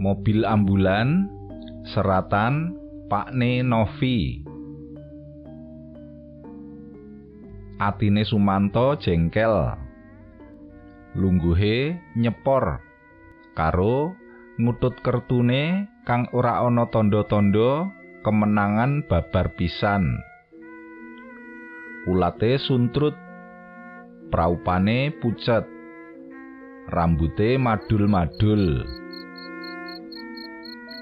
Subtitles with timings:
[0.00, 1.28] mobil ambulan
[1.92, 2.72] seratan
[3.12, 4.40] Pakne Novi.
[7.76, 9.76] Atine Sumanto jengkel.
[11.20, 12.80] Lungguhe nyepor.
[13.52, 14.16] Karo
[14.56, 17.92] ngutut kertune kang ora ana tanda-tanda
[18.24, 20.16] kemenangan babar pisan.
[22.08, 23.16] Ulate suntrut.
[24.32, 25.66] Praupane pucet.
[26.88, 28.86] Rambute madul-madul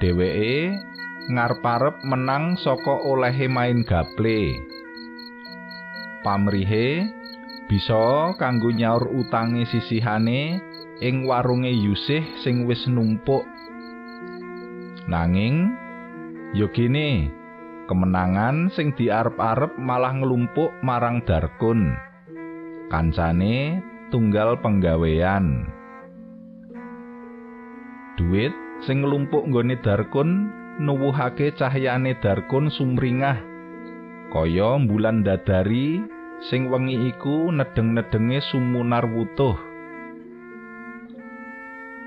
[0.00, 0.74] dheweke
[1.30, 4.56] ngarep-arep menang saka olehe main gaple.
[6.24, 7.06] Pamrihe
[7.68, 10.58] bisa kanggo nyaur utange sisihane
[11.04, 13.44] ing warunge Yusih sing wis numpuk.
[15.06, 15.70] Nanging
[16.56, 17.30] yo gene
[17.86, 21.94] kemenangan sing diarep-arep malah nglumpuk marang Darkun
[22.90, 23.78] kancane
[24.10, 25.70] tunggal penggawean.
[28.18, 28.52] Duit
[28.84, 30.48] sing nglumpuk nggone Darkun
[30.80, 33.38] nuwuhake cahyane Darkun sumringah.
[34.30, 36.00] Kaya bulan dadari
[36.48, 39.58] sing wengi iku nedeng-nedenge sumunar wutuh.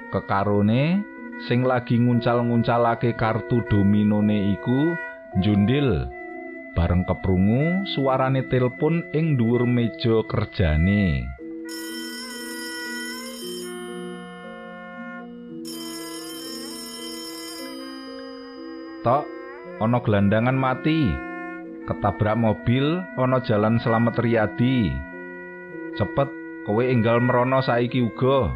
[0.09, 1.03] Kekarone
[1.49, 4.95] sing lagi nguncal-nguncalake kartu dominone iku
[5.37, 6.07] njundil
[6.73, 11.25] bareng keprungu suarane telepon ing dhuwur meja kerjane
[19.03, 19.27] tok
[19.83, 21.11] ana gelandangan mati.
[21.83, 24.95] Ketabrak mobil ana jalan selamat riyadi.
[25.99, 26.31] Cepet
[26.63, 28.55] kowe enggal merono saiki uga.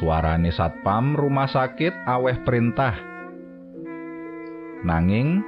[0.00, 2.96] Suarane satpam rumah sakit aweh perintah.
[4.80, 5.44] Nanging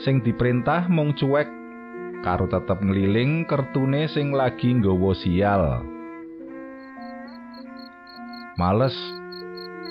[0.00, 1.46] sing diperintah mung cuek
[2.24, 5.84] karo tetep ngeliling kertune sing lagi nggawa sial.
[8.56, 8.96] Males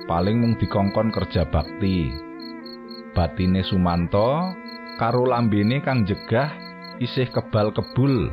[0.09, 2.32] paling mung dikongkon kerja bakti
[3.13, 4.53] batine Sumanto
[4.97, 6.49] karo lambene kang jegah
[6.97, 8.29] isih kebal kebul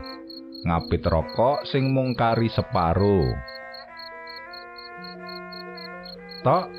[0.64, 3.32] ngapit rokok sing mung kari separo.
[6.40, 6.72] Tok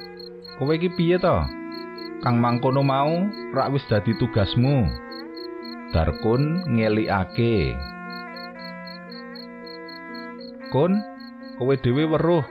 [0.58, 1.38] kowe iki piye to?
[2.22, 4.86] Kang mangkono mau rak wis dadi tugasmu.
[5.94, 7.78] Darkun ngelikake.
[10.70, 11.02] Kun
[11.58, 12.46] kowe dhewe weruh.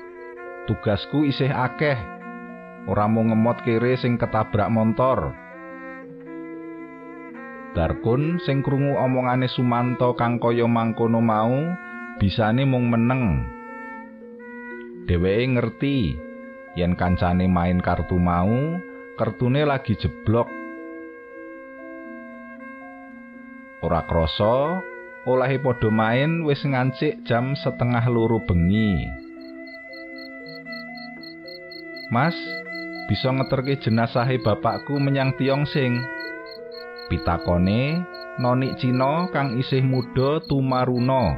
[0.67, 2.20] Tugasku isih akeh
[2.89, 5.37] ora mau ngemot kere sing ketabrak montor.
[7.77, 11.55] Darkun sing krungu omongane Sumanto kang kaya mangkono mau
[12.19, 13.47] bisane mung meneng.
[15.07, 15.97] Dheweke ngerti
[16.79, 18.79] yen kancane main kartu mau
[19.15, 20.51] kertune lagi jeblok.
[23.81, 24.83] Ora krasa
[25.25, 29.07] olahe padha main wis ngancik jam setengah loro bengi.
[32.11, 32.35] Mas
[33.11, 35.99] bisa ngeterke jenazahe bapakku menyang Tiongsing
[37.11, 38.07] pitakone
[38.39, 41.35] nonik Cina kang isih muda tumaruna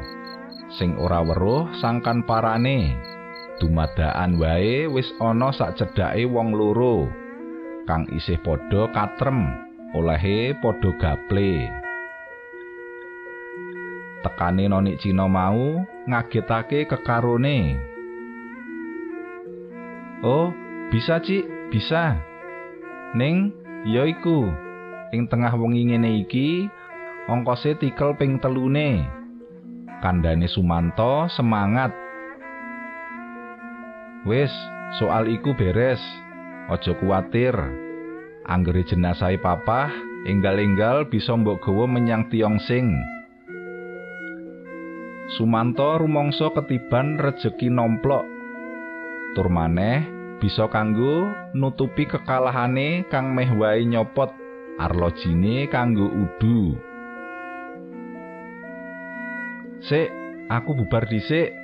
[0.77, 2.93] sing ora weruh sangkan parane.
[3.61, 7.07] Dumadaan wae wis ana sak cedhake wong loro
[7.87, 9.55] kang isih padha katrem
[9.97, 11.71] olehe padha gaple.
[14.21, 17.79] Tekane nonik Cina mau ngagetake kekarone.
[20.27, 20.51] Oh
[20.91, 22.21] bisa Cik bisa.
[23.17, 23.57] Ning
[23.89, 24.53] ya iku.
[25.17, 26.69] Ing tengah wengi ngene iki
[27.33, 29.09] ongkose tikel ping telune.
[30.05, 31.97] Kandhane Sumanto semangat.
[34.29, 34.53] Wis
[35.01, 36.01] soal iku beres.
[36.69, 37.57] Aja kuwatir.
[38.45, 39.89] Anggere jenazahe papah
[40.27, 42.95] enggal-enggal bisa mbok gawa menyang Tiongsing
[45.33, 48.29] Sumanto rumangsa ketiban rejeki nomplok.
[49.33, 50.05] Tur maneh
[50.43, 54.35] bisa kanggo nutupi kekalahane kang meh wae nyopot
[54.75, 56.75] arlojine kanggo udu.
[59.87, 60.11] Sik,
[60.51, 61.55] aku bubar dhisik.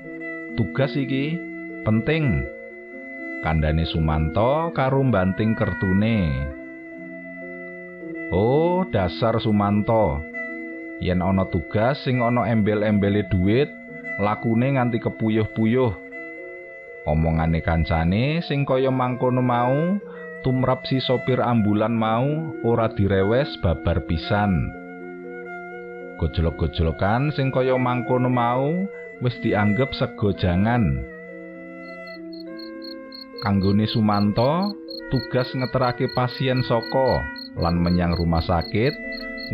[0.54, 1.34] Tugas iki
[1.82, 2.46] penting.
[3.42, 6.46] Kandhane Sumanto karo banting kertune.
[8.30, 10.22] Oh, dasar Sumanto.
[11.02, 13.70] Yen ana tugas sing ana embel-embele dhuwit,
[14.22, 16.07] lakune nganti kepuyuh-puyuh.
[17.08, 19.96] Omongane kancane sing kaya mangkono mau
[20.44, 24.68] tumrap si sopir ambulan mau ora direwes babar pisan.
[26.20, 28.84] Gojlok-gojlokan sing kaya mangkono mau
[29.24, 31.00] wis dianggep sego jangan.
[33.40, 34.76] Kanggone Sumanto,
[35.08, 37.24] tugas ngeterake pasien saka
[37.56, 38.92] lan menyang rumah sakit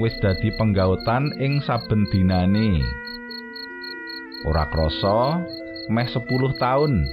[0.03, 2.83] wis dadi penggautan ing saben dinane.
[4.43, 5.39] Ora krasa
[5.93, 6.19] meh 10
[6.59, 7.07] taun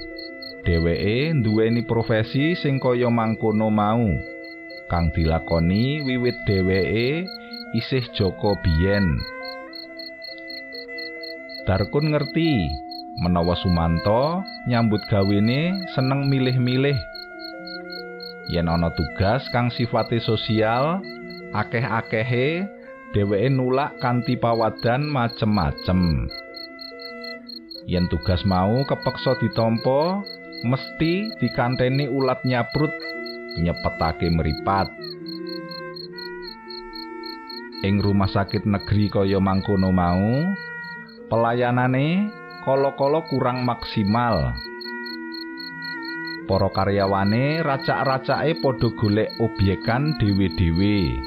[0.62, 4.06] Dheweke nduweni profesi sing kaya mangkono mau,
[4.86, 7.26] kang dilakoni wiwit dheweke
[7.74, 9.18] isih Joko biyen.
[11.66, 12.70] Darkun ngerti
[13.18, 16.98] menawa Sumanto nyambut gawene seneng milih-milih.
[18.54, 21.02] Yen ana tugas kang sifate sosial,
[21.58, 22.62] akeh-akehe
[23.10, 26.30] dheweke nulak kanthi pawadan macem-macem.
[27.90, 30.22] Yen tugas mau kepeksa ditampa,
[30.62, 32.90] mesti dikanteni ulat nyaprut
[33.58, 34.88] nyepetake meripat.
[37.82, 40.46] Ing rumah sakit negeri kaya mangkono mau,
[41.26, 42.30] pelayanane
[42.62, 44.54] kala-kala kurang maksimal.
[46.46, 51.18] Para karyawane racak-racake padha golek obyekan dhewe-dhewe.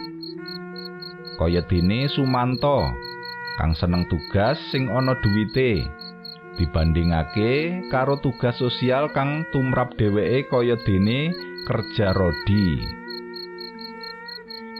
[1.36, 2.88] Kaya dene Sumanto
[3.60, 5.84] kang seneng tugas sing ana duwite.
[6.56, 11.32] Dibandingake karo tugas sosial kang tumrap dheweke kaya dene
[11.68, 12.68] kerja rodi.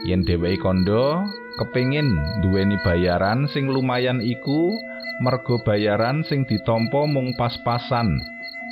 [0.08, 1.24] Yen dheweke kondo
[1.60, 4.76] kepingin duweni bayaran sing lumayan iku
[5.24, 8.20] mergo bayaran sing ditampa mung pas-pasan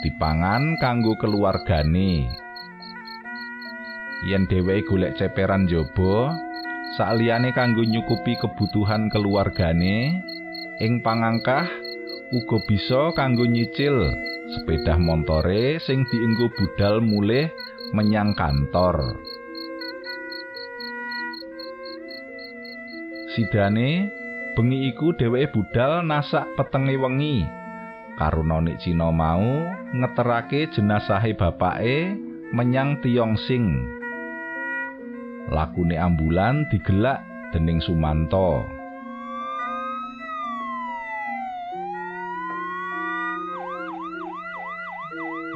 [0.04, 2.28] dipangan kanggo keluargane.
[4.24, 6.32] Yen dheweke golek ceperan jaba,
[6.96, 10.16] sakliyane kanggo nyukupi kebutuhan keluargane,
[10.80, 11.68] ing pangangkah
[12.34, 13.94] uga bisa kanggo nyicil
[14.50, 17.46] sepeda montore sing dienggo budal mulih
[17.94, 19.14] menyang kantor.
[23.34, 24.10] Sidane
[24.58, 27.46] bengi iku dheweke budal nasak petenge wengi.
[28.18, 29.42] Karo nonik Cina mau
[29.94, 32.14] ngeterake jenasahe bapake
[32.54, 33.66] menyang Tiongxing.
[35.50, 38.62] Lakune ambulan digelak dening Sumanto.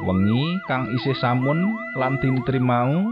[0.09, 3.05] Wengi kang isih samun lan tintri mau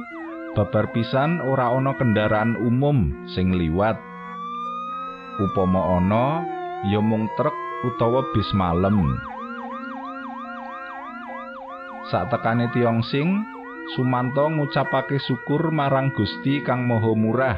[0.57, 4.01] babar pisan ora ana kendaraan umum sing liwat.
[5.37, 6.41] Upama ana
[6.89, 7.53] ya mung truk
[7.85, 9.13] utawa bis malem.
[12.09, 13.45] Sak tekane Tiongxing
[13.95, 17.55] Sumanto ngucapake syukur marang Gusti kang Maha Murah.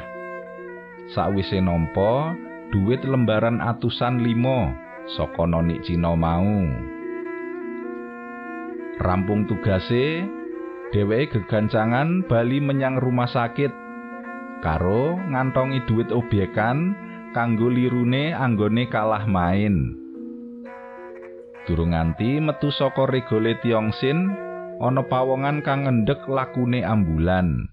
[1.10, 2.38] Sakwise nampa
[2.70, 4.70] dhuwit lembaran atusan limo
[5.16, 6.46] saka nonik Cina mau.
[9.00, 10.28] Rampung tugase,
[10.92, 13.72] dheweke gegancangan bali menyang rumah sakit
[14.60, 16.92] karo ngantongi duit obyekan
[17.32, 19.96] kanggo lirune anggone kalah main.
[21.64, 24.36] Durung nganti metu saka regole Tiongsin,
[24.84, 27.72] ana pawongan kang ngendhek lakune ambulan.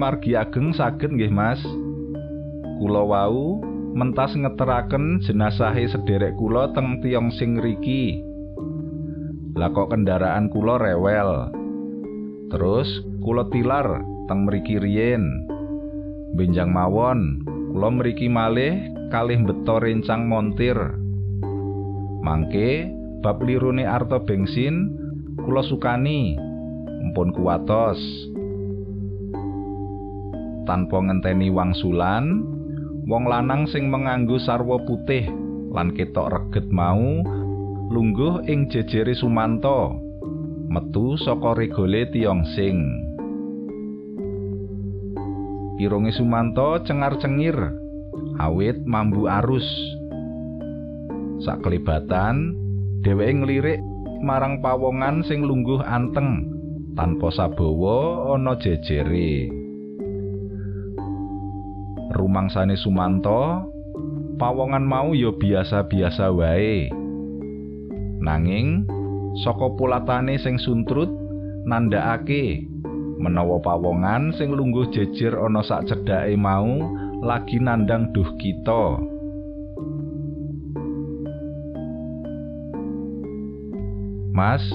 [0.00, 1.60] Margi ageng saged nggih, Mas.
[2.80, 3.60] Kula wau
[3.92, 8.24] mentas ngeteraken jenasahe sederek kula teng Tiongxing riki.
[9.52, 11.52] Lah kok kendaraan kula rewel.
[12.48, 12.88] Terus
[13.20, 15.44] kula tilar teng mriki riyin.
[16.32, 17.44] Benjang mawon,
[17.76, 18.80] kula mriki malih
[19.12, 20.80] kalih beto rencang montir.
[22.24, 22.88] Mangke
[23.20, 24.96] bab lirune arta bensin
[25.44, 26.48] kula sukani.
[27.00, 27.98] mpun kuwatos
[30.64, 32.44] tanpa ngenteni wangsulan
[33.06, 35.28] wong lanang sing menganggo sarwa putih
[35.70, 37.22] lan ketok reget mau
[37.90, 39.96] lungguh ing jejere Sumanto
[40.70, 42.78] metu saka regole Tiongxing
[45.80, 47.56] irunge Sumanto cengar-cengir
[48.38, 49.66] awit mambu arus
[51.40, 52.52] saklebatan
[53.00, 53.80] dheweke nglirik
[54.20, 56.44] marang pawongan sing lungguh anteng
[56.92, 59.59] tanpa sabawa ana jejere.
[62.10, 63.70] Rumangsane Sumanto,
[64.34, 66.90] pawongan mau ya biasa-biasa wae.
[68.18, 68.82] Nanging
[69.46, 71.06] saka pulatane sing suntrut
[71.70, 72.66] nandhakake
[73.22, 76.82] menawa pawongan sing lungguh jejer ana sak cedhake mau
[77.22, 78.98] lagi nandang duh kita.
[84.34, 84.66] Mas,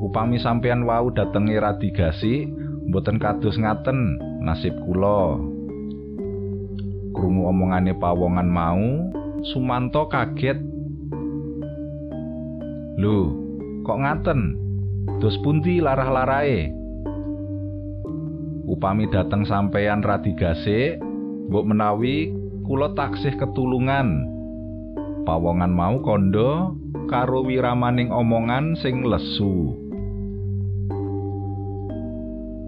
[0.00, 2.48] upami sampeyan wau dateng radigasi
[2.88, 5.53] mboten kados ngaten nasib kula
[7.14, 8.82] krungu omongane pawongan mau
[9.44, 10.56] Sumanto kaget.
[12.96, 13.18] Lho
[13.84, 14.40] kok ngaten?
[15.20, 16.72] Dos pundi larah-larae
[18.64, 20.96] upami dateng sampeyan radi gasik
[21.52, 22.32] mbok menawi
[22.64, 24.24] kula taksih ketulungan.
[25.28, 26.72] Pawongan mau kondo
[27.12, 29.76] karo wiramaning omongan sing lesu.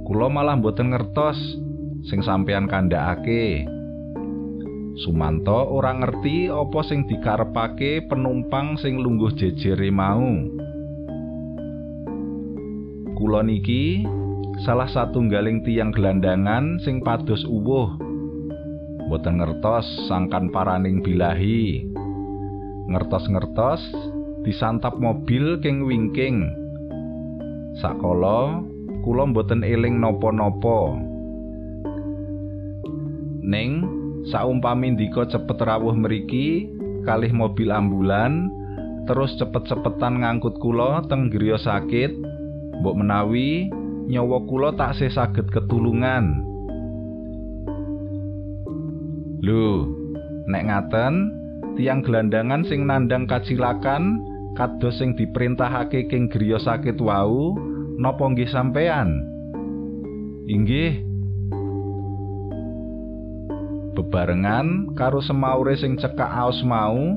[0.05, 1.41] Kula malah mboten ngertos
[2.05, 3.76] sing sampeyan kandhakake
[4.97, 10.25] Sumanto ora ngerti apa sing dikarepake penumpang sing lungguh jejere mau.
[13.13, 14.09] Kula niki
[14.65, 17.93] salah satunggaling tiang gelandangan sing pados uwuh.
[19.05, 21.85] Mboten ngertos sangkan paraning bilahi.
[22.89, 23.85] Ngertos-ngertos
[24.49, 26.49] disantap mobil king wingking.
[27.85, 28.65] Sakala
[29.05, 30.97] kula mboten eling napa-napa.
[33.45, 33.96] Ning
[34.31, 36.67] saumpami ndika cepet rawuh mriki
[37.07, 38.51] kalih mobil ambulan
[39.07, 42.13] terus cepet-cepetan ngangkut kula teng sakit.
[42.83, 43.71] Mbok menawi
[44.11, 46.43] nyawa kula taksih saged ketulungan.
[49.41, 49.87] Lho
[50.51, 51.15] nek ngaten
[51.79, 54.19] tiang gelandangan sing nandang kacilakan
[54.57, 57.55] kados sing diperintahake king griya sakit wau
[58.01, 59.21] napa nggih sampean
[60.49, 61.05] inggih
[63.97, 67.17] bebarengan karo semaure sing cekak aos mau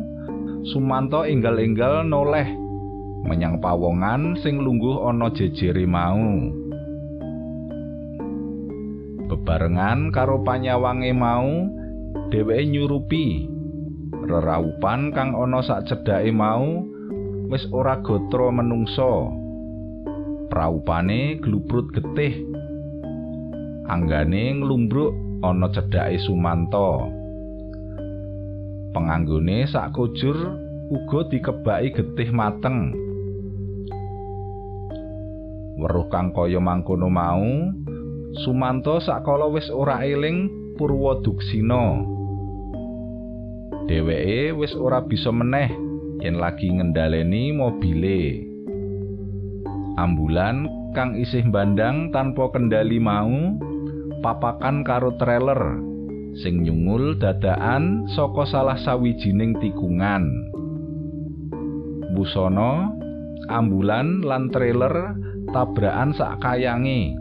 [0.60, 2.44] Sumanto enggal-enggal noleh
[3.24, 6.20] menyang pawongan sing lungguh ana jejere mau.
[9.32, 11.48] Bebarengan karo panyawange mau
[12.28, 13.48] dheweke nyurupi
[14.28, 16.84] reraupan kang ana sak cedhake mau
[17.48, 19.32] wis ora gotro menungso
[20.52, 22.36] praupane glubrut getih
[23.88, 27.08] anggane nglumbruk ana cedhake Sumanto.
[28.92, 30.36] Penganggone sak kujur
[30.92, 32.92] uga dikebaki getih mateng.
[35.80, 37.72] Weruh kang kaya mangkono mau,
[38.44, 42.04] Sumanto sakala wis ora eling Purwoduksina.
[43.88, 45.72] Dheweke wis ora bisa meneh
[46.20, 48.44] yen lagi ngendhaleni mobile.
[49.96, 53.56] Ambulan kang isih bandang tanpa kendali mau
[54.20, 55.80] papakan karo trailer
[56.40, 60.24] sing nyungul dadakan saka salah sawijining tikungan.
[62.16, 62.92] Busana,
[63.48, 65.16] ambulan lan trailer
[65.52, 67.16] tabrakan sak kayange.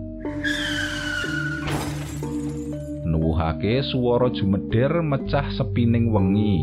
[3.09, 6.59] Nuwuhake swara jumeder mecah sepining wengi.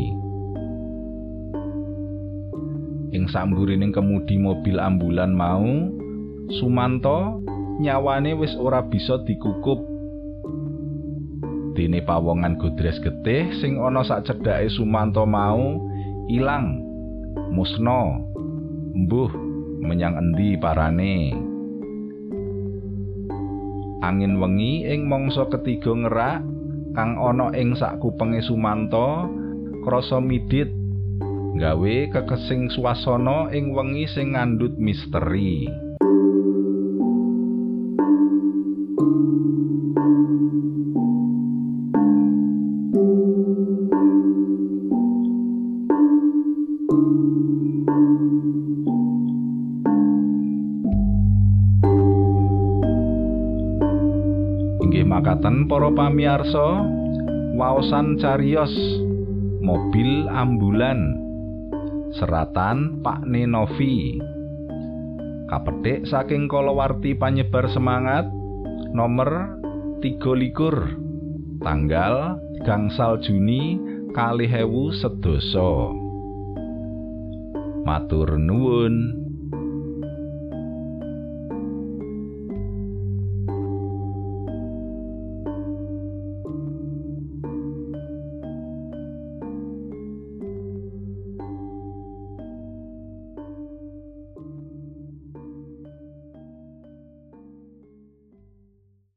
[3.16, 5.64] Ing samburining kemudi mobil ambulan mau,
[6.46, 7.42] Sumanto
[7.82, 9.95] nyawane wis ora bisa dikukup
[11.76, 15.76] dene pawongan godres getih sing ana sak cedhake Sumanto mau
[16.32, 16.80] ilang
[17.52, 18.16] musna
[18.96, 19.30] mbuh
[19.84, 21.36] menyang endi parane?
[24.00, 26.40] Angin wengi ing mangsa ketiga ngerak
[26.96, 29.28] kang ana ing sak kupenge Sumanto
[29.84, 30.72] krasa midit
[31.60, 35.68] gawe kekesing swasana ing wengi sing ngandhut misteri
[55.26, 56.86] makaten para pamiarsa
[57.58, 58.70] waosan carios
[59.58, 61.18] mobil ambulan
[62.14, 64.22] seratan Pak Nenovi.
[65.50, 68.28] Kapethik saking kalawarti panyebar semangat
[68.94, 69.58] nomor
[69.98, 73.82] 23 tanggal gangsal Juni
[74.14, 76.05] kali hewu sedoso
[77.86, 79.25] matur nuwun